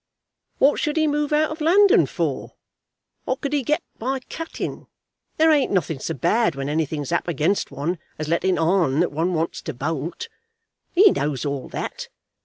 "What 0.57 0.79
should 0.79 0.97
he 0.97 1.05
move 1.05 1.31
out 1.31 1.51
of 1.51 1.61
London 1.61 2.07
for? 2.07 2.53
What 3.25 3.39
could 3.39 3.53
he 3.53 3.61
get 3.61 3.83
by 3.99 4.21
cutting? 4.31 4.87
There 5.37 5.51
ain't 5.51 5.71
nothing 5.71 5.99
so 5.99 6.15
bad 6.15 6.55
when 6.55 6.69
anything's 6.69 7.11
up 7.11 7.27
against 7.27 7.69
one 7.69 7.99
as 8.17 8.27
letting 8.27 8.57
on 8.57 8.99
that 9.01 9.11
one 9.11 9.35
wants 9.35 9.61
to 9.61 9.75
bolt. 9.75 10.27
He 10.91 11.11
knows 11.11 11.45
all 11.45 11.69
that. 11.69 12.07